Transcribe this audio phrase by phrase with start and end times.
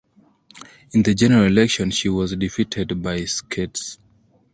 [0.93, 3.99] In the general election she was defeated by Scates.